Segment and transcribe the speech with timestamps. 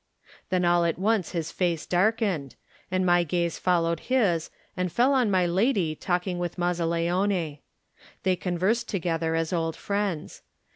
[0.49, 2.55] Then all at once his face darkened,
[2.89, 7.59] and my gaze followed his and fell on my lady talking with Mazzaleone.
[8.23, 10.41] They conversed together as old friends.